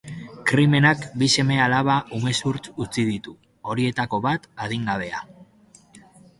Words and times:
Krimenak 0.51 1.03
bi 1.23 1.27
seme-alaba 1.33 1.99
umezurtz 2.21 2.63
utzi 2.87 3.07
ditu, 3.11 3.37
horietako 3.75 4.23
bat, 4.27 4.51
adingabea. 4.67 5.25